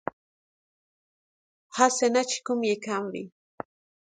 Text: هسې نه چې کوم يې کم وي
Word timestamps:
هسې 1.77 2.07
نه 2.15 2.21
چې 2.29 2.37
کوم 2.45 2.59
يې 2.69 2.75
کم 2.85 3.03
وي 3.11 3.25